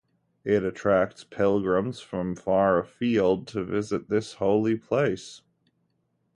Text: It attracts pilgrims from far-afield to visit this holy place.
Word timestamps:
It 0.43 0.63
attracts 0.63 1.23
pilgrims 1.23 1.99
from 1.99 2.35
far-afield 2.35 3.47
to 3.49 3.63
visit 3.63 4.09
this 4.09 4.33
holy 4.33 4.75
place. 4.75 5.43